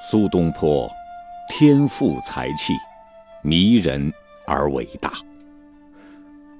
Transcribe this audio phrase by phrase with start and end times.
[0.00, 0.88] 苏东坡，
[1.48, 2.72] 天赋才气，
[3.42, 4.12] 迷人
[4.46, 5.12] 而伟大。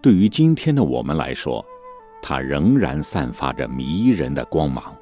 [0.03, 1.65] 对于今天的我们来说，
[2.21, 4.93] 他仍然散发着迷人的光芒。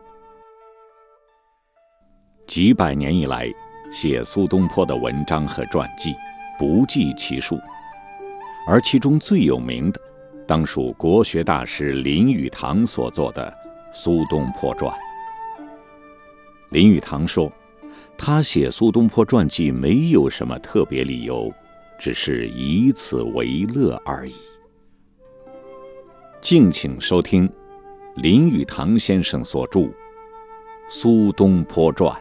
[2.47, 3.51] 几百年以来，
[3.91, 6.15] 写苏东坡的文章和传记
[6.59, 7.59] 不计其数，
[8.67, 10.01] 而其中最有名的，
[10.47, 13.51] 当属国学大师林语堂所作的
[13.97, 14.95] 《苏东坡传》。
[16.69, 17.51] 林语堂说。
[18.19, 21.53] 他写苏东坡传记没有什么特别理由，
[21.99, 24.35] 只是以此为乐而已。
[26.41, 27.51] 敬请收听
[28.17, 29.81] 林语堂先生所著
[30.89, 32.13] 《苏东坡传》。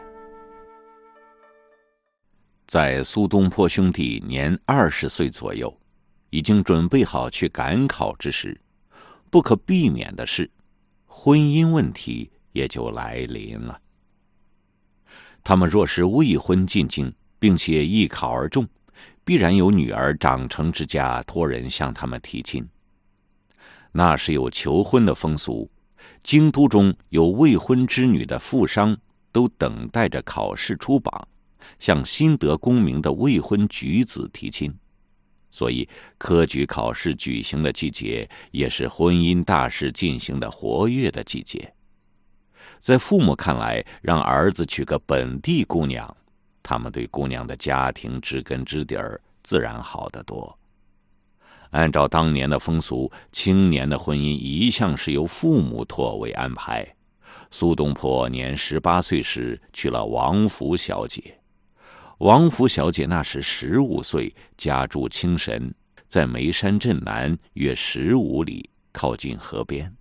[2.66, 5.72] 在苏东坡兄弟年二十岁左右，
[6.30, 8.60] 已经准备好去赶考之时，
[9.30, 10.50] 不可避免的是，
[11.06, 13.80] 婚姻问题也就来临了。
[15.48, 18.66] 他们若是未婚进京，并且一考而中，
[19.24, 22.68] 必然有女儿长成之家托人向他们提亲。
[23.92, 25.70] 那是有求婚的风俗，
[26.24, 28.96] 京都中有未婚之女的富商，
[29.30, 31.28] 都等待着考试出榜，
[31.78, 34.74] 向新得功名的未婚举子提亲。
[35.52, 41.72] 所以科举考试举行的季节，也是婚姻大事进行的活跃的季节。
[42.80, 46.16] 在父母看来，让儿子娶个本地姑娘，
[46.62, 50.56] 他们对姑娘的家庭知根知底儿，自然好得多。
[51.70, 56.86] 按照当年的风俗，青年的婚姻一向是由父母托为安排。
[57.50, 61.38] 苏东坡年十八岁时娶了王府小姐，
[62.18, 65.72] 王府小姐那时十五岁，家住青神，
[66.08, 69.92] 在眉山镇南约十五里，靠近河边。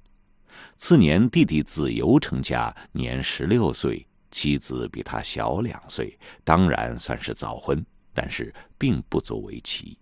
[0.77, 9.97] 次年，弟弟子由成家，年十六岁，妻子比他小两岁，当然算是早婚，但是并不足为奇。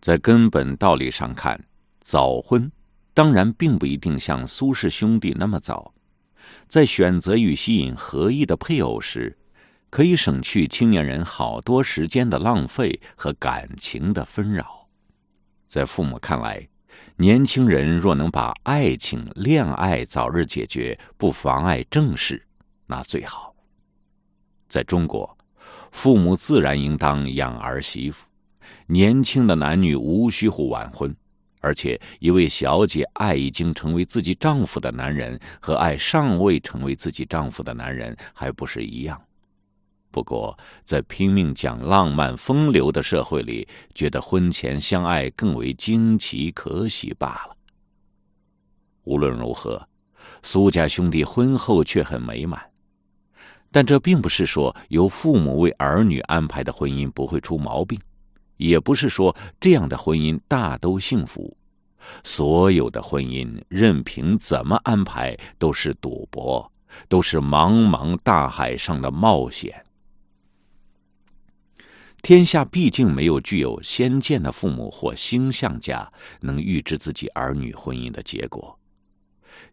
[0.00, 1.58] 在根本道理上看，
[2.00, 2.70] 早婚
[3.14, 5.94] 当然并不一定像苏氏兄弟那么早。
[6.68, 9.36] 在选择与吸引合意的配偶时，
[9.90, 14.88] 可以省去青年人好多时间的浪费和感情的纷扰。
[15.66, 16.68] 在父母看来，
[17.16, 22.42] 年轻人若能把爱情、恋爱早日解决，不妨碍正事，
[22.86, 23.54] 那最好。
[24.68, 25.36] 在中国，
[25.90, 28.28] 父母自然应当养儿媳妇，
[28.86, 31.14] 年轻的男女无需乎晚婚。
[31.60, 39.20] 而且，一位小姐爱已经成为自己丈夫的男人，和爱尚未成为自己丈夫的男人，还不是一样。
[40.16, 47.54] 不过，在拼命讲浪漫风流的社会里，觉得婚前相爱更为惊奇可喜罢了。
[49.04, 49.86] 无论如何，
[50.42, 52.58] 苏家兄弟婚后却很美满，
[53.70, 58.00] 但这并不是说由父母为儿女安排的婚姻不会出毛病，
[58.56, 61.54] 也不是说这样的婚姻大都幸福。
[62.24, 66.72] 所有的婚姻，任凭怎么安排，都是赌博，
[67.06, 69.82] 都是茫茫大海上的冒险。
[72.26, 78.76] 天下毕竟没有具有先见的父母或星象家能预知自己儿女婚姻的结果，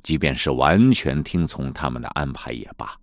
[0.03, 2.96] 即便是完全听从他们的安排也罢。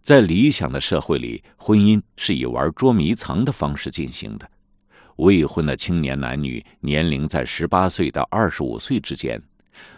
[0.00, 4.50] 在理想的社会里，婚姻是以玩捉迷藏的方式进行的。
[5.16, 9.38] 未婚的青年男女年龄在十八岁到二十五岁之间，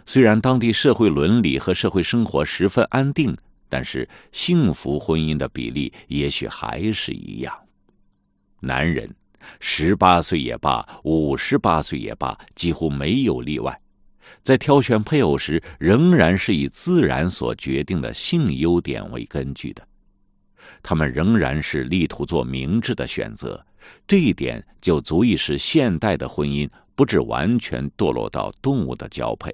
[0.05, 3.33] 虽然当地社会伦理和社会生活十分安定，
[3.69, 7.57] 但是幸福婚姻的比例也许还是一样。
[8.61, 9.13] 男人，
[9.59, 13.79] 十八岁也罢，五十八岁也罢，几乎没有例外，
[14.43, 19.85] 在挑选配偶时，仍然是以自然所决定的性优点为根据的。
[20.83, 23.65] 他们仍然是力图做明智的选择，
[24.07, 29.53] 这一点就足以使现代的婚姻不致完全堕落到动物的交配。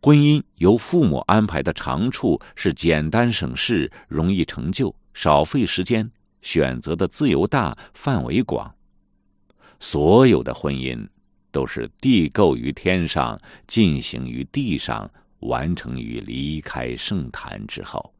[0.00, 6.10] 婚姻由父母安排的长处是简单省事，容易成就，少费时间。
[6.48, 8.74] 选择的自由大，范围广。
[9.80, 11.06] 所有的婚姻
[11.50, 15.10] 都是地构于天上，进行于地上，
[15.40, 18.14] 完成于离开圣坛之后。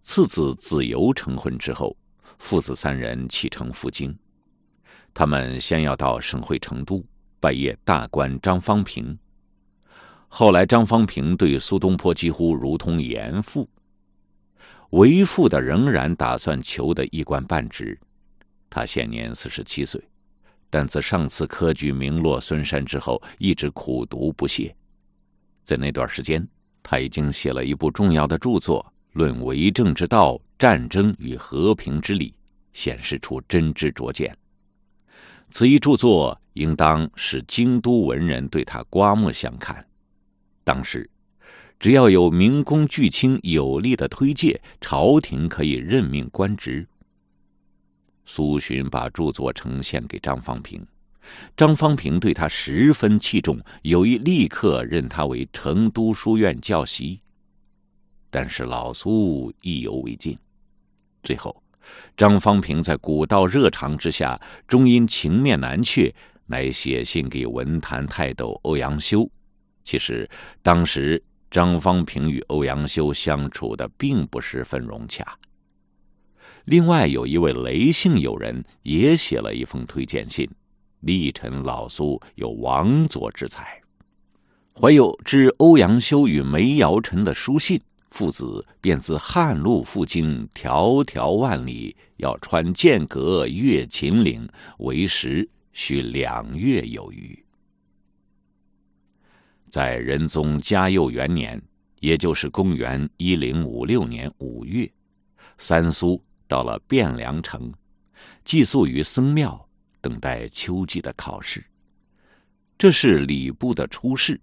[0.00, 1.94] 次子子由成婚之后，
[2.38, 4.16] 父子三人启程赴京。
[5.12, 7.04] 他们先要到省会成都
[7.38, 9.16] 拜谒大官张方平。
[10.28, 13.68] 后来，张方平对苏东坡几乎如同严父。
[14.94, 17.98] 为父的仍然打算求得一官半职，
[18.70, 20.00] 他现年四十七岁，
[20.70, 24.72] 但自上次科举名落孙山之后，一直苦读不懈。
[25.64, 26.46] 在那段时间，
[26.80, 28.86] 他已经写了一部重要的著作
[29.18, 32.30] 《论为政之道、战争与和平之理》，
[32.72, 34.32] 显示出真知灼见。
[35.50, 39.84] 此一著作应当使京都文人对他刮目相看。
[40.62, 41.10] 当时，
[41.78, 46.86] 只要有明公巨卿有力的推介，朝廷可以任命官职。
[48.24, 50.86] 苏洵把著作呈现给张方平，
[51.54, 57.20] 张方平对他十分器重，有意立刻任他为成都书院教习。
[58.30, 60.34] 但是老苏意犹未尽，
[61.22, 61.62] 最后，
[62.16, 66.12] 张方平在古道热肠之下，终因情面难却，
[66.46, 69.30] 乃写信给文坛泰斗欧阳修。
[69.84, 70.26] 其实
[70.62, 71.22] 当时
[71.54, 75.24] 张方平与欧阳修相处的并不十分融洽。
[76.64, 80.50] 另外有一位雷姓友人也写了一封推荐信，
[81.02, 83.80] 力陈老苏有王佐之才，
[84.74, 87.80] 怀有知欧阳修与梅尧臣的书信，
[88.10, 94.48] 父子便自汉路赴京，迢迢万里，要穿剑阁，越秦岭，
[94.78, 97.43] 为时需两月有余。
[99.74, 101.60] 在仁宗嘉佑元年，
[101.98, 104.88] 也就是公元一零五六年五月，
[105.58, 106.22] 三苏。
[106.46, 107.74] 到了汴梁城，
[108.44, 109.68] 寄宿于僧庙，
[110.00, 111.64] 等待秋季的考试。
[112.78, 114.40] 这是礼部的初试，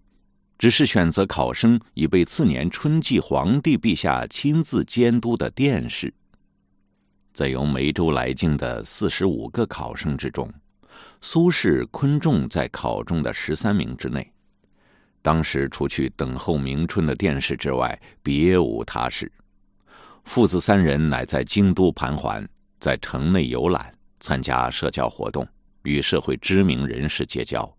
[0.58, 6.14] 只是选择考生已被次年春季皇帝陛下亲自监督的殿试。
[7.34, 10.54] 在由梅州来京的四十五个考生之中，
[11.22, 14.30] 苏轼、昆仲在考中的十三名之内。
[15.22, 19.32] 当时除去等候明春的殿试之外，别无他事。
[20.24, 22.48] 父子三人乃在京都盘桓，
[22.80, 25.48] 在城内游览，参加社交活动，
[25.84, 27.72] 与社会知名人士结交。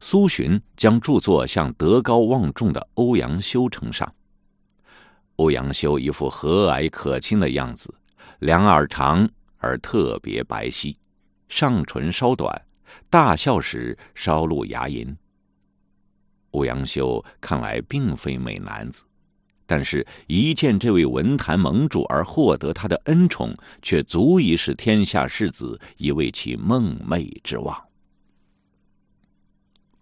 [0.00, 4.12] 苏洵将著作向德高望重的欧阳修呈上。
[5.36, 7.92] 欧阳修一副和蔼可亲的样子，
[8.40, 9.28] 两耳长
[9.58, 10.94] 而特别白皙，
[11.48, 12.66] 上唇稍短，
[13.10, 15.16] 大笑时稍露牙龈。
[16.54, 19.04] 欧阳修看来并非美男子。
[19.66, 27.76] 但是，一见这位文坛盟主而获得他的恩宠，却足以使天下士子以为其梦寐之望。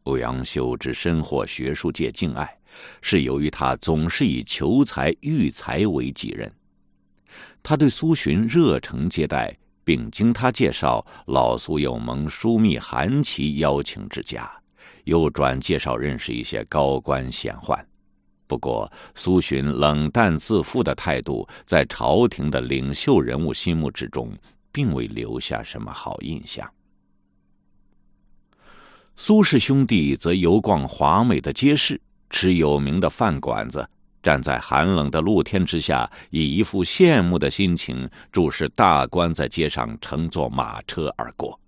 [0.02, 2.58] 欧阳修之深获学术界敬爱，
[3.00, 6.52] 是由于他总是以求才育才为己任。
[7.62, 14.50] 他对苏洵热诚接待，并经他介绍，老苏有蒙枢密韩琦邀请之家，
[15.04, 17.78] 又转介绍认识一些高官显宦。
[18.46, 24.30] 不过，苏洵冷淡自负的态度，在朝廷的领袖人物心目之中，
[24.70, 26.70] 并未留下什么好印象。
[29.16, 33.88] 苏氏兄弟则游逛华美的街市，吃有名的饭馆子，
[34.22, 41.58] 站在寒冷的露天之下，以一副羡慕的心情注视大官在街上乘坐马车而过。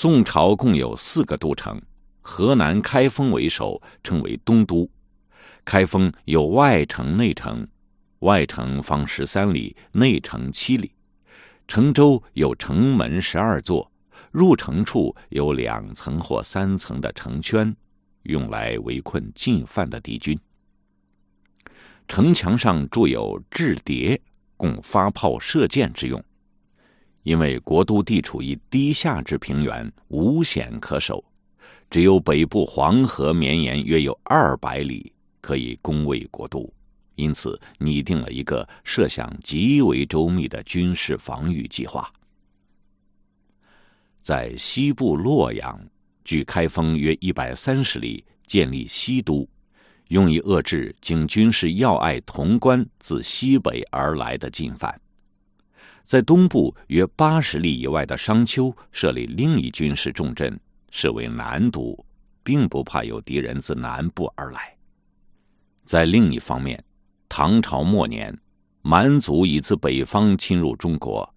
[0.00, 1.82] 宋朝共有四个都城，
[2.20, 4.88] 河南开封为首，称为东都。
[5.64, 7.66] 开封有外城、内城，
[8.20, 10.92] 外城方十三里，内城七里。
[11.66, 13.90] 城周有城门十二座，
[14.30, 17.74] 入城处有两层或三层的城圈，
[18.22, 20.38] 用来围困进犯的敌军。
[22.06, 24.20] 城墙上筑有雉叠，
[24.56, 26.24] 供发炮射箭之用。
[27.22, 31.22] 因为国都地处于低下之平原，无险可守，
[31.90, 35.12] 只有北部黄河绵延约有二百里。
[35.40, 36.70] 可以攻卫国都，
[37.14, 42.12] 因此拟定了一个设想极为周密的军事防御计划。
[44.20, 45.80] 在西部洛阳，
[46.24, 49.48] 距开封约一百三十里，建立西都，
[50.08, 55.00] 用以遏制经军事要隘潼关自西北而来的进犯。
[56.08, 60.58] 在东部约八十里以外的商丘，设立另一军事重镇，
[60.90, 61.94] 设为南都，
[62.42, 64.74] 并不怕有敌人自南部而来。
[65.84, 66.82] 在另一方面，
[67.28, 68.34] 唐朝末年，
[68.80, 71.28] 蛮族已自北方侵入中国。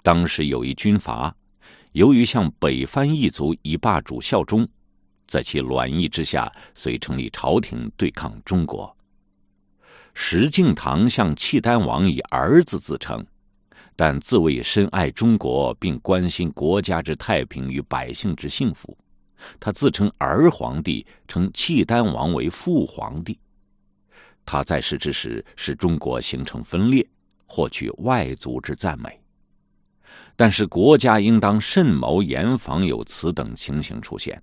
[0.00, 1.34] 当时有一军阀，
[1.90, 4.64] 由于向北番一族以霸主效忠，
[5.26, 8.96] 在其软意之下，遂成立朝廷对抗中国。
[10.14, 13.26] 石敬瑭向契丹王以儿子自称，
[13.96, 18.96] 但自谓深爱中国，并关心国家之太平与百姓之幸福。
[19.60, 23.38] 他自称儿皇帝，称契丹王为父皇帝。
[24.44, 27.06] 他在世之时，使中国形成分裂，
[27.46, 29.20] 获取外族之赞美。
[30.36, 34.42] 但是国家应当慎谋严防有此等情形出现。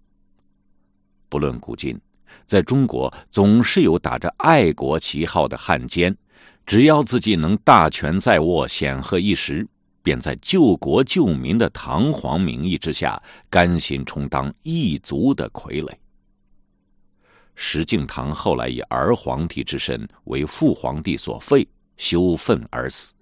[1.28, 2.00] 不论古今，
[2.46, 6.16] 在中国总是有打着爱国旗号的汉奸，
[6.66, 9.68] 只要自己能大权在握、显赫一时，
[10.04, 15.92] 便在救国救民的堂皇名义之下，甘心充当异族的傀儡。
[17.56, 23.14] 石敬瑭后来以儿皇帝之身为父皇帝所废，羞愤而死。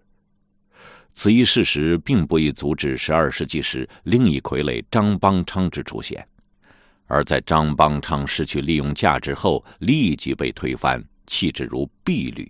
[1.14, 6.26] 此一事实并不易阻止十二世纪时另一傀儡张邦昌之出现，
[7.08, 12.50] 而在张邦昌失去利用价值后，立即被推翻，弃之如敝履，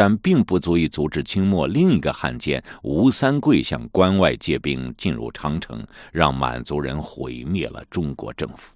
[0.00, 8.74] 但并不足以阻止清末另一个汉奸吴三桂向关外借兵进入长城，让满族人毁灭了中国政府。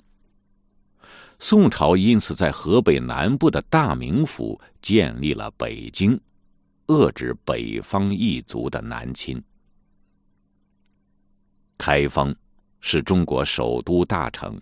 [1.39, 6.21] 宋朝因此在河北南部的大名府建立了北京。
[6.89, 9.43] 遏制北方异族的南侵。
[11.79, 12.37] 开封
[12.83, 14.61] 是中国首都大城，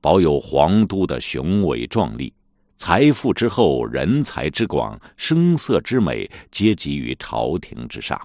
[0.00, 2.34] 保有皇都的雄伟壮丽，
[2.76, 8.20] 财富之厚，人才之广，声色之美，皆集于朝廷之上。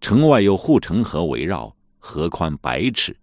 [0.00, 3.16] 城外有护城河围绕，河宽百尺，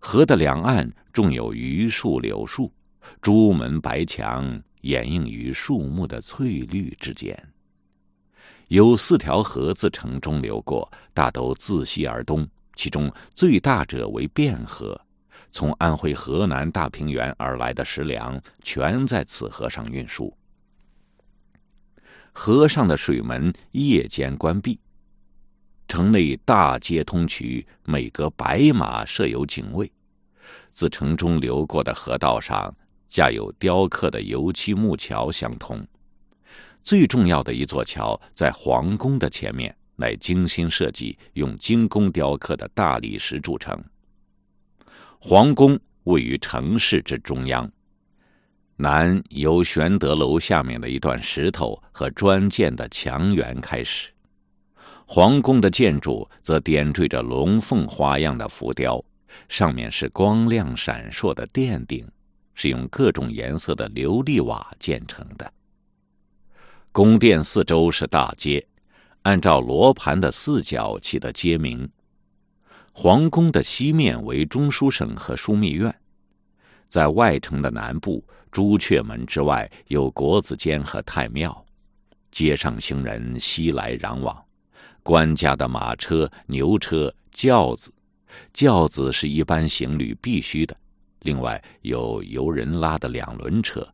[0.00, 2.72] 河的两岸种有榆树、柳树，
[3.20, 7.36] 朱门白墙掩映于树木的翠绿之间。
[8.68, 12.48] 有四条河自城中流过，大都自西而东。
[12.74, 14.98] 其中最大者为汴河，
[15.52, 20.34] 从安徽、河南大平原而来的食粮全在此河上运输。
[22.32, 24.80] 河上的水门夜间关闭，
[25.86, 29.92] 城内大街通衢，每隔百码设有警卫。
[30.72, 32.74] 自城中流过的河道上
[33.10, 35.86] 架有雕刻的油漆木桥相通。
[36.82, 43.78] 最重要的一座桥在皇宫的前面，乃精心设计、用精工雕刻的大理石铸成。
[45.24, 47.70] 皇宫位于城市之中央，
[48.74, 54.10] 南由玄德楼下面的一段石头和砖建的墙垣开始。
[55.06, 59.00] 皇宫的建筑则点缀着龙凤花样的浮雕，
[59.48, 62.04] 上面是光亮闪烁的殿顶，
[62.54, 65.52] 是用各种颜色的琉璃瓦建成的。
[66.90, 68.66] 宫殿四周是大街，
[69.22, 71.88] 按照罗盘的四角起的街名。
[72.94, 75.92] 皇宫的西面为中书省和枢密院，
[76.88, 81.64] 在外城的南部朱雀门之外有国子监和太庙。
[82.30, 84.42] 街上行人熙来攘往，
[85.02, 87.90] 官家的马车、牛车、轿子，
[88.52, 90.76] 轿子是一般行旅必须的，
[91.20, 93.86] 另外有由人拉的两轮车。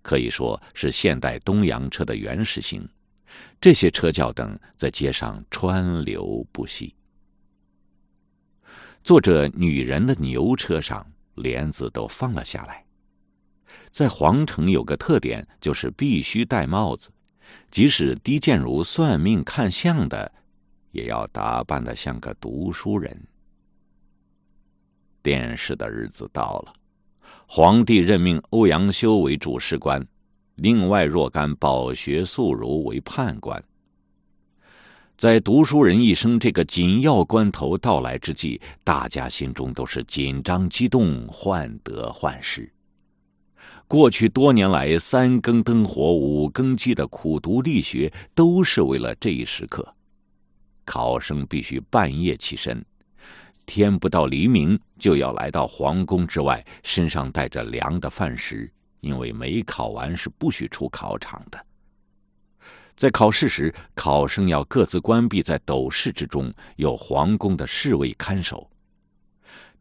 [0.00, 2.88] 可以说是现代东洋车的原始型，
[3.60, 6.94] 这些车轿等在街上川流不息。
[9.04, 12.82] 坐着女人的牛车上，帘子都放了下来。
[13.90, 17.10] 在皇城有个特点，就是必须戴帽子，
[17.70, 20.32] 即使低贱如算命看相的，
[20.90, 23.14] 也要打扮的像个读书人。
[25.22, 26.72] 殿试的日子到了。
[27.46, 30.02] 皇帝任命欧阳修为主事官，
[30.54, 33.62] 另外若干饱学素儒为判官。
[35.16, 42.68] 在读书人一生这个紧要关头到来之际，大家心中都是紧张激动，患得患失。
[43.86, 49.86] 过去多年来，三更灯火五更鸡的苦读力学，都是为了这一时刻。
[50.84, 52.84] 考生必须半夜起身。
[53.66, 58.68] 天不到黎明，就要来到皇宫之外，身上带着凉的饭食，
[59.00, 61.66] 因为没考完是不许出考场的。
[62.96, 68.70] 在考试时，考生要各自关闭在斗室之中，有皇宫的侍卫看守。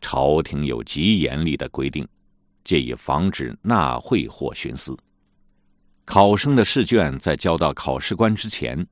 [0.01, 2.07] 朝廷有极严厉的规定，
[2.63, 4.97] 借以防止纳贿或徇私。
[6.05, 8.85] 考生的试卷在交到考试官之前，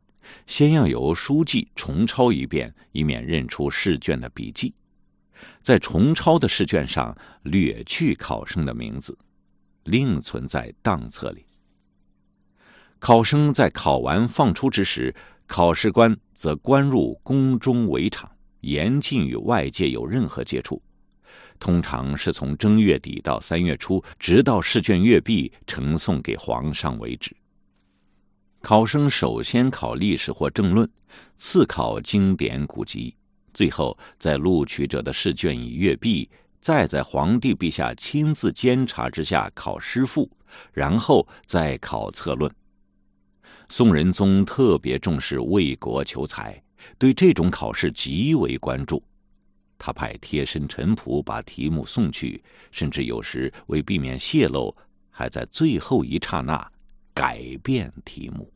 [0.46, 4.74] 先要由书记重抄一遍，以免认出试卷的笔迹。
[5.62, 9.18] 在重抄的试卷上略去考生的名字，
[9.86, 11.44] 另存在档册里。
[13.01, 15.13] 考生在考完放出之时，
[15.48, 18.29] 考试官则关入宫中围场，
[18.60, 20.79] 严禁与外界有任何接触。
[21.58, 27.36] 通常是从正月底到三月初，直到试卷阅毕呈送给皇上为止。
[28.62, 30.88] 考生首先考历史或政论，
[31.38, 33.15] 次考经典古籍。
[33.51, 36.29] 最后，在录取者的试卷已阅毕，
[36.62, 40.29] 再在皇帝陛下亲自监察之下考诗赋，
[40.72, 42.53] 然后再考策论。
[43.72, 46.62] 宋仁宗特别重视为国求才，
[46.98, 49.01] 对这种考试极为关注。
[49.78, 54.75] 他派贴身臣仆把题目送去，甚至有时为避免泄露，
[55.10, 56.70] 还在最后一刹那
[57.13, 58.51] 改变题目。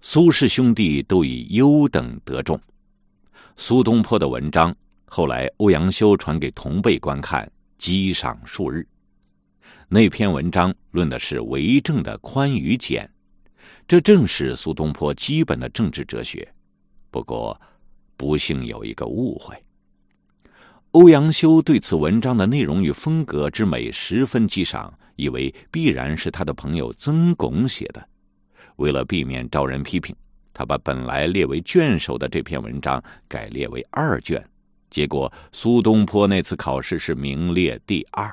[0.00, 2.58] 苏氏兄弟都以优等得中。
[3.56, 4.72] 苏东坡的文章
[5.06, 8.86] 后来欧阳修传给同辈观看，激赏数日。
[9.92, 13.10] 那篇文章论的是为政的宽与简，
[13.88, 16.48] 这正是苏东坡基本的政治哲学。
[17.10, 17.60] 不过，
[18.16, 19.52] 不幸有一个误会。
[20.92, 28.08] 欧阳修对此文章的内容与风格之美十分激赏，以为必然是他的朋友曾巩写的。
[28.76, 30.14] 为了避免招人批评，
[30.54, 34.40] 他把本来列为卷首的这篇文章改列为二卷。
[34.88, 38.32] 结果，苏东坡那次考试是名列第二。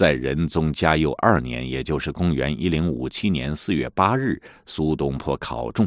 [0.00, 5.86] 在仁宗嘉佑二年，也就是公元一零五七年四月八日，苏东坡考中。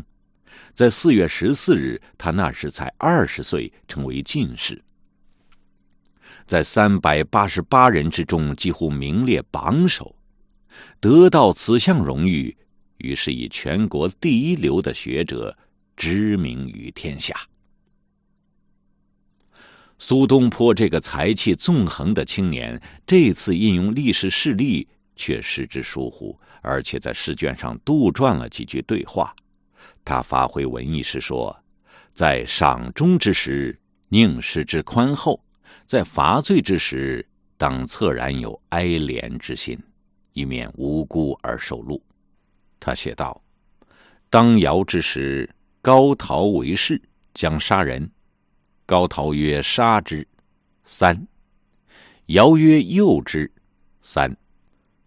[0.72, 4.79] 在四月十四日，他那时才二十岁，成为进士。
[6.46, 10.15] 在三百八十八人之中，几乎名列榜首，
[11.00, 12.55] 得到此项荣誉，
[12.98, 15.58] 于是以全国第一流的学者
[15.98, 17.36] 知名于天下。
[20.00, 29.34] 苏东坡这个才气纵横的青年，这次应用历史事例却失之疏忽，而且在试卷上杜撰了几句对话。
[30.04, 31.58] 他发挥文艺时说
[32.14, 35.40] ：“在赏终之时，宁失之宽厚；
[35.86, 37.26] 在罚罪之时，
[37.58, 39.80] 当恻然有哀怜之心，
[40.34, 42.02] 以免无辜而受戮。”
[42.78, 43.42] 他写道
[44.30, 45.50] ：“当尧之时，
[45.82, 47.02] 高陶为士，
[47.34, 48.12] 将杀人。”
[48.86, 50.28] 高陶曰：“杀之。”
[50.84, 51.28] 三，
[52.25, 53.52] 尧曰：“诱之。”
[54.02, 54.36] 三，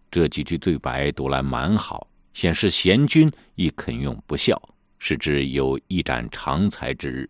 [0.09, 4.59] 这几句对白读来蛮好，显示贤君亦肯用不孝，
[4.97, 7.29] 使之有一展长才之日。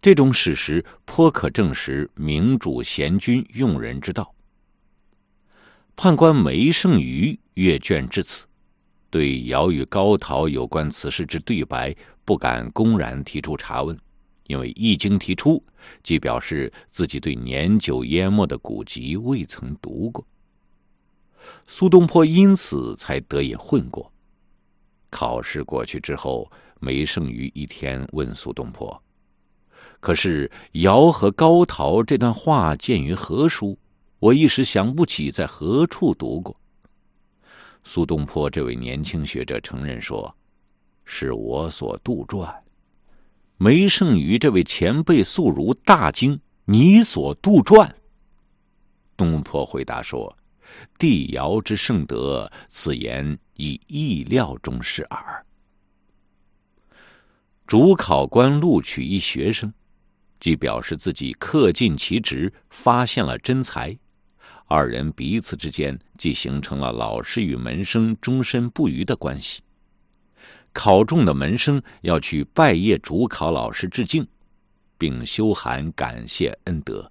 [0.00, 4.32] 这种史实颇可证实明主贤君用人之道。
[5.96, 8.46] 判官梅圣俞阅卷至此，
[9.10, 11.92] 对尧与高陶有关此事之对白，
[12.24, 13.98] 不敢公然提出查问。
[14.48, 15.62] 因为一经提出，
[16.02, 20.26] 即表示自己对年久淹没的古籍未曾读过。
[21.66, 24.10] 苏东坡因此才得以混过。
[25.10, 29.02] 考试过去之后，梅圣俞一天问苏东坡
[30.00, 33.78] ：“可是尧和高陶这段话见于何书？
[34.18, 36.54] 我一时想不起在何处读过。”
[37.84, 40.34] 苏东坡这位年轻学者承认说
[41.04, 42.54] ：“是我所杜撰。”
[43.60, 47.90] 梅圣俞这位前辈素如大惊：“你所杜撰？”
[49.18, 50.38] 东坡回答说
[50.96, 55.44] ：“帝尧之圣德，此言以意料中事耳。”
[57.66, 59.74] 主考官录取一学生，
[60.38, 63.98] 即表示自己恪尽其职，发现了真才。
[64.66, 69.62] 二人彼此之间即形成了老师与门生终身不渝的关系。
[70.72, 74.26] 考中的门生要去拜谒主考老师致敬，
[74.96, 77.10] 并修函感谢恩德。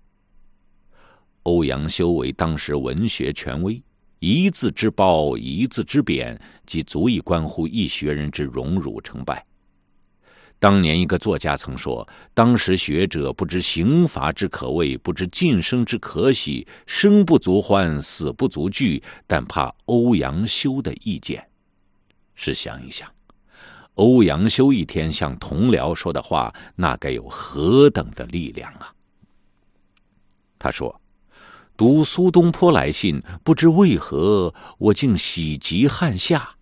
[1.43, 3.82] 欧阳修为当时文学权威，
[4.20, 9.46] 一字之褒，一字之贬，即足以关乎一学人之荣辱成败。
[10.60, 21.48] 当年一个作家曾说：“当时学者不知刑罚之可畏，不知晋升之可喜，生不足欢，死不足惧，但怕欧阳修的意见。”
[22.34, 23.16] 试想一想。
[23.98, 28.94] 欧阳修一天向同僚说的话，那该有何等的力量啊！
[30.60, 31.02] 他说
[31.76, 36.56] ：“读苏东坡来信，不知为何我竟喜极汗下。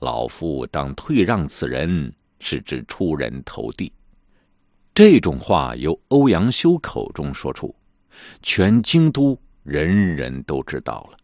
[0.00, 3.92] 老夫当退让此人，使之出人头地。”
[4.92, 7.72] 这种话由欧阳修口中说出，
[8.42, 11.18] 全京都人人都知道了。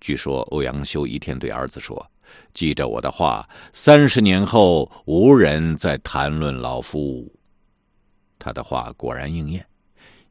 [0.00, 2.08] 据说欧阳修一天对儿子说。
[2.54, 7.30] 记着我的话，三十年后无人再谈论老夫。
[8.38, 9.66] 他的话果然应验，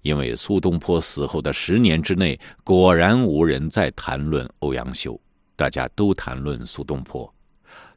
[0.02, 5.20] 因为苏东坡死后的十年之内，果然无人再谈论欧阳修，
[5.56, 7.32] 大家都谈论苏东坡。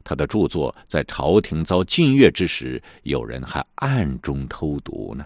[0.03, 5.25] 他的著作在朝廷遭禁阅之时，有人还暗中偷读呢。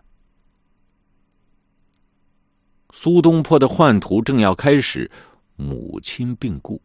[2.94, 5.10] 苏东坡的宦途正要开始，
[5.56, 6.82] 母亲病故。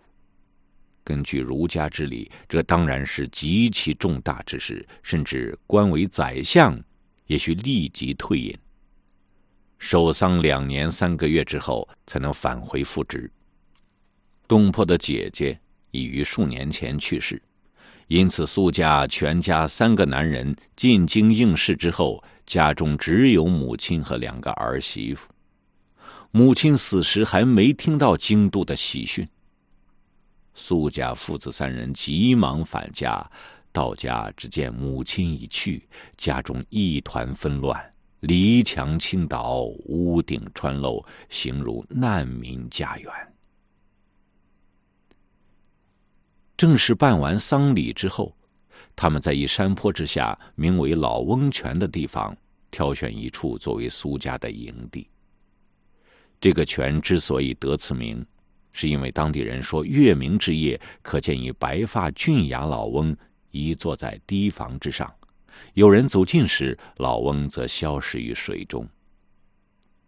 [1.10, 6.80] 根据儒家之礼，这当然是极其重大之事，甚至官为宰相，
[7.26, 8.56] 也需立即退隐。
[9.80, 13.28] 守丧两年三个月之后，才能返回复职。
[14.46, 15.58] 东坡的姐姐
[15.90, 17.42] 已于数年前去世，
[18.06, 25.28] 因此苏家全家三个男人进京应试之后，家中只有母亲和两个儿媳妇。
[26.30, 29.28] 母亲死时还没听到京都的喜讯。
[30.54, 33.24] 苏家父子三人急忙返家，
[33.72, 43.12] 到家只见母亲已去，家中一团纷乱，篱墙倾倒，屋顶穿漏，形如难民家园。
[46.56, 48.36] 正式办完丧礼之后，
[48.94, 52.36] 他们在一山坡之下，名为老翁泉的地方，
[52.70, 55.08] 挑选一处作为苏家的营地。
[56.38, 58.26] 这个泉之所以得此名，
[58.72, 63.16] 是因为当地人说，月明之夜可见一白发俊雅老翁
[63.50, 65.12] 一坐在堤防之上，
[65.74, 68.86] 有人走近时，老翁则消失于水中。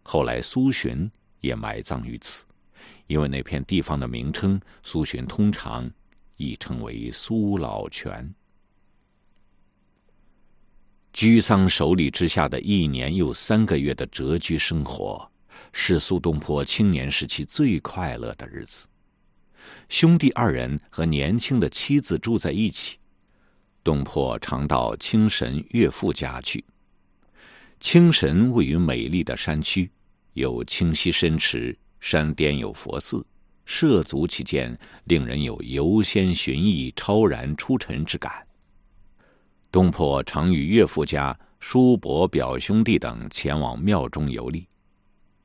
[0.01, 1.09] 后来苏洵
[1.41, 2.45] 也埋葬于此，
[3.07, 5.89] 因为那片地方的名称，苏洵通常
[6.37, 8.33] 亦称为苏老泉。
[11.11, 15.29] 居丧守礼之下的一年又三个月的谪居生活。
[15.71, 18.87] 是苏东坡青年时期最快乐的日子。
[19.89, 22.97] 兄弟二人和年轻的妻子住在一起。
[23.83, 26.63] 东坡常到清神岳父家去。
[27.79, 29.91] 清神位于美丽的山区，
[30.33, 33.25] 有清溪深池，山巅有佛寺，
[33.65, 38.31] 涉足其间，令人有游仙寻意、超然出尘之感。
[39.69, 44.65] 东坡常与岳父家叔伯、表兄弟等前往庙中游历。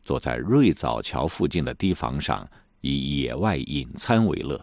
[0.09, 2.49] 坐在瑞藻桥附近的堤防上，
[2.81, 4.59] 以野外饮餐为乐。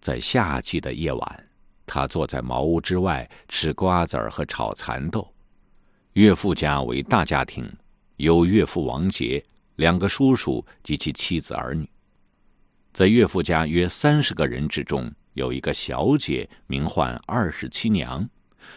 [0.00, 1.48] 在夏季的夜晚，
[1.86, 5.32] 他坐在茅屋之外吃瓜子儿和炒蚕豆。
[6.14, 7.72] 岳父家为大家庭，
[8.16, 9.40] 有岳父王杰、
[9.76, 11.88] 两个叔叔及其妻子儿女。
[12.92, 18.28] 在岳父家约三十个人之中，有一个小姐名唤二十七娘，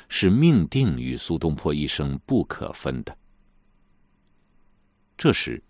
[0.10, 3.18] 是命定与苏东坡一生不可分的。
[5.20, 5.62] 这时，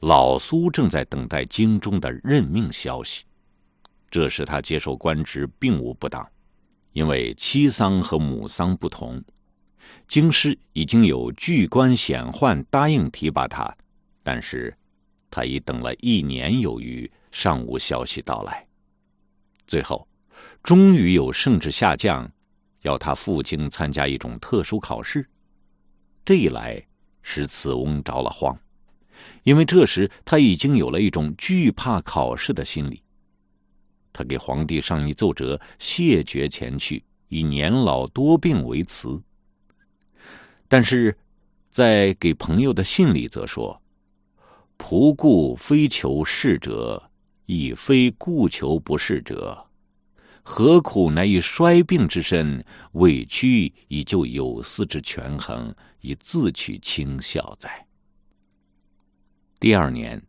[0.00, 3.22] 老苏正在等待京中的任命消息。
[4.10, 6.28] 这时他接受官职并无不当，
[6.92, 9.22] 因为妻丧和母丧不同。
[10.08, 13.72] 京师已经有巨官显宦答应提拔他，
[14.24, 14.76] 但是
[15.30, 18.66] 他已等了一年有余，尚无消息到来。
[19.68, 20.08] 最后，
[20.64, 22.28] 终于有圣旨下降，
[22.82, 25.24] 要他赴京参加一种特殊考试。
[26.24, 26.84] 这一来，
[27.22, 28.58] 使此翁着了慌。
[29.42, 33.02] 因为这时他已经有了一种惧怕考试的心理，
[34.12, 39.20] 他给皇帝上一奏折，谢绝前去，以年老多病为辞。
[40.68, 41.16] 但是，
[41.70, 43.80] 在给朋友的信里则说
[44.76, 47.10] ：“仆故非求仕者，
[47.44, 49.68] 亦非故求不仕者，
[50.42, 57.85] 何苦乃以衰病之身，委屈以就有司之权衡，以自取轻笑哉？”
[59.58, 60.22] 第二年，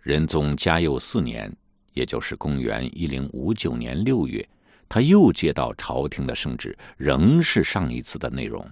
[0.00, 1.54] 仁宗嘉佑四年，
[1.92, 4.48] 也就是公元一零五九年六月，
[4.88, 8.66] 他又接到朝廷的圣旨，仍是上一次的内容，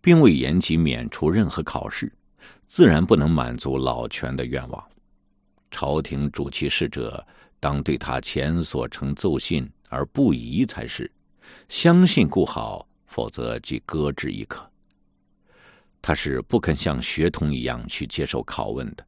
[0.00, 2.12] 并未延及免除任何考试，
[2.68, 4.82] 自然不能满足老权的愿望。
[5.72, 7.26] 朝廷主其事者，
[7.58, 11.10] 当对他前所呈奏信而不疑才是，
[11.68, 14.69] 相信故好，否则即搁置亦可。
[16.02, 19.04] 他是不肯像学童一样去接受拷问的，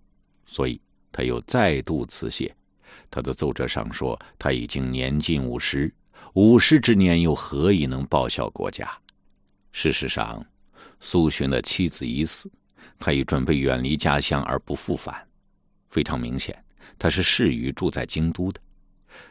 [0.46, 2.55] 所以他又再度辞谢。
[3.11, 5.92] 他的奏折上说，他已经年近五十，
[6.35, 8.90] 五十之年又何以能报效国家？
[9.72, 10.44] 事实上，
[11.00, 12.50] 苏洵的妻子已死，
[12.98, 15.14] 他已准备远离家乡而不复返。
[15.88, 16.57] 非常明显，
[16.98, 18.61] 他是适于住在京都的。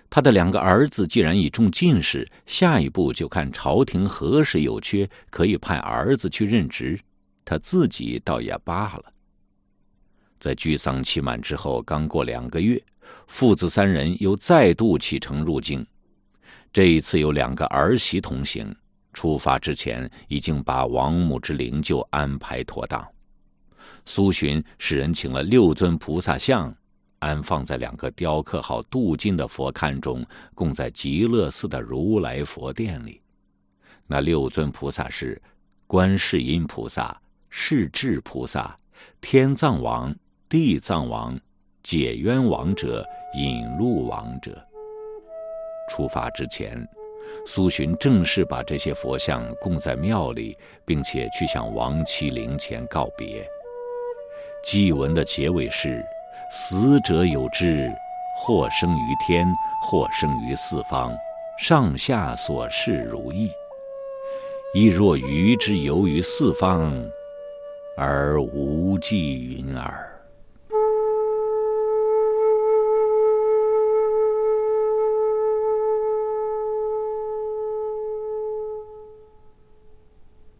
[0.10, 7.00] 他的两个儿子既然已中进士，下一步就看朝廷何时有缺，可以派儿子去任职。
[7.44, 9.06] 他自己倒也罢了。
[10.40, 12.82] 在居丧期满之后，刚过两个月，
[13.28, 15.86] 父子三人又再度启程入京。
[16.74, 18.74] 这一次有两个儿媳同行。
[19.14, 23.06] 出发之前，已经把王母之灵柩安排妥当。
[24.06, 26.74] 苏洵使人请了六尊菩萨像，
[27.20, 30.26] 安放在两个雕刻好镀金的佛龛中，
[30.56, 33.22] 供在极乐寺的如来佛殿里。
[34.08, 35.40] 那六尊菩萨是
[35.86, 37.22] 观世音菩萨。
[37.54, 38.76] 是智菩萨、
[39.20, 40.16] 天藏王、
[40.48, 41.38] 地藏王、
[41.84, 44.58] 解冤王者、引路王者。
[45.90, 46.88] 出发之前，
[47.46, 53.46] 苏洵正式把这些佛像供在庙里，并且去向亡妻灵前告别。
[54.64, 56.02] 祭文的结尾是
[56.50, 57.92] ：“死者有之，
[58.38, 59.46] 或生于天，
[59.84, 61.14] 或生于四方，
[61.60, 63.52] 上下所事如意。
[64.74, 66.90] 亦若鱼之游于四方。”
[67.96, 70.11] 而无际云耳。